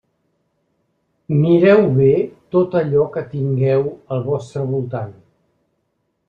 [1.41, 2.07] Mireu bé
[2.55, 3.85] tot allò que tingueu
[4.17, 5.15] al vostre voltant.